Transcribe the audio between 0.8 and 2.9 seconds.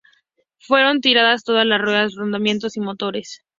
tiradas todas las ruedas, rodamientos y